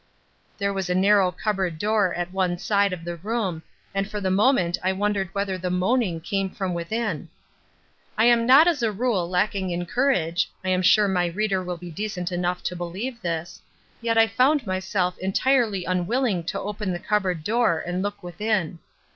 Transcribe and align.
There 0.57 0.73
was 0.73 0.89
a 0.89 0.95
narrow 0.95 1.31
cupboard 1.31 1.77
door 1.77 2.11
at 2.15 2.33
one 2.33 2.57
side 2.57 2.91
of 2.91 3.05
the 3.05 3.17
room, 3.17 3.61
and 3.93 4.09
for 4.09 4.19
the 4.19 4.31
moment 4.31 4.79
I 4.81 4.93
wondered 4.93 5.29
whether 5.31 5.59
the 5.59 5.69
moaning 5.69 6.21
came 6.21 6.49
from 6.49 6.73
within. 6.73 7.29
I 8.17 8.25
am 8.25 8.47
not 8.47 8.67
as 8.67 8.81
a 8.81 8.91
rule 8.91 9.29
lacking 9.29 9.69
in 9.69 9.85
courage 9.85 10.49
(I 10.65 10.69
am 10.69 10.81
sure 10.81 11.07
my 11.07 11.27
reader 11.27 11.63
will 11.63 11.77
be 11.77 11.91
decent 11.91 12.31
enough 12.31 12.63
to 12.63 12.75
believe 12.75 13.21
this), 13.21 13.61
yet 14.01 14.17
I 14.17 14.25
found 14.25 14.65
myself 14.65 15.19
entirely 15.19 15.85
unwilling 15.85 16.45
to 16.45 16.59
open 16.59 16.93
the 16.93 16.97
cupboard 16.97 17.43
door 17.43 17.77
and 17.79 18.01
look 18.01 18.23
within. 18.23 18.79